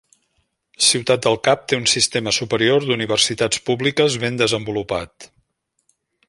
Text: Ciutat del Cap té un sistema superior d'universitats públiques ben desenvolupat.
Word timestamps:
Ciutat 0.85 1.25
del 1.27 1.35
Cap 1.47 1.67
té 1.73 1.77
un 1.81 1.85
sistema 1.91 2.33
superior 2.37 2.87
d'universitats 2.87 3.63
públiques 3.69 4.17
ben 4.25 4.41
desenvolupat. 4.41 5.29